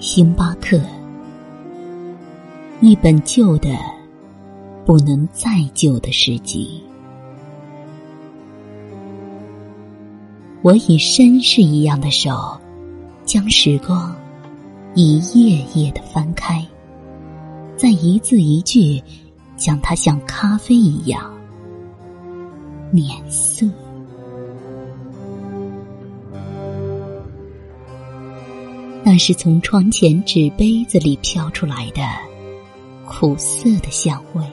[0.00, 0.80] 星巴克，
[2.80, 3.76] 一本旧的
[4.86, 6.80] 不能再旧的诗集。
[10.62, 12.30] 我以绅士一样的手，
[13.24, 14.14] 将时光
[14.94, 16.64] 一页页的翻开，
[17.76, 19.02] 再一字一句，
[19.56, 21.28] 将它像咖啡一样
[22.92, 23.68] 碾碎。
[29.10, 32.02] 那是从窗前纸杯子里飘出来的
[33.06, 34.44] 苦涩的香味，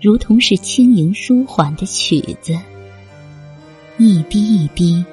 [0.00, 2.56] 如同是轻盈舒缓的曲子，
[3.98, 5.04] 一滴一滴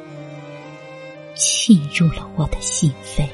[1.33, 3.27] 沁入了我的心扉。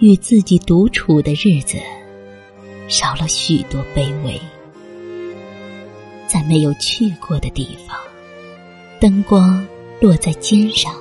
[0.00, 1.78] 与自己独处的日子。
[2.88, 4.40] 少了许多卑微，
[6.26, 7.96] 在没有去过的地方，
[9.00, 9.66] 灯光
[10.00, 10.94] 落在肩上，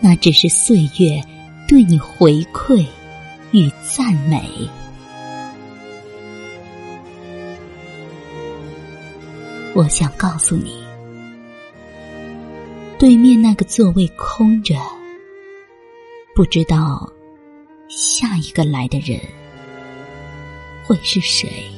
[0.00, 1.22] 那只是岁月
[1.68, 2.84] 对你回馈
[3.52, 4.42] 与赞美。
[9.74, 10.76] 我想告诉你，
[12.98, 14.74] 对面那个座位空着，
[16.34, 17.10] 不知道
[17.88, 19.20] 下一个来的人。
[20.90, 21.70] 会是谁？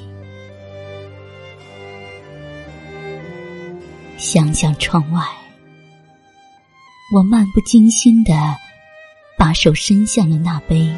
[4.16, 5.22] 想想窗外，
[7.14, 8.32] 我漫不经心的
[9.36, 10.90] 把手伸向了那杯